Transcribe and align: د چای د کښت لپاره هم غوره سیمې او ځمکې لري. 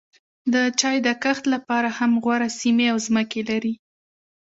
د 0.53 0.55
چای 0.79 0.97
د 1.05 1.07
کښت 1.23 1.43
لپاره 1.53 1.89
هم 1.97 2.11
غوره 2.23 2.49
سیمې 2.61 2.87
او 2.93 2.97
ځمکې 3.07 3.41
لري. 3.49 3.73